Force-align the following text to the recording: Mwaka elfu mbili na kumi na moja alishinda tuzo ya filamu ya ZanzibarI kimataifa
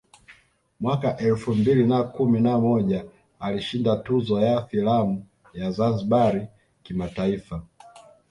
Mwaka 0.79 1.17
elfu 1.17 1.55
mbili 1.55 1.85
na 1.85 2.03
kumi 2.03 2.39
na 2.41 2.57
moja 2.59 3.05
alishinda 3.39 3.95
tuzo 3.97 4.41
ya 4.41 4.65
filamu 4.65 5.25
ya 5.53 5.71
ZanzibarI 5.71 6.47
kimataifa 6.83 7.63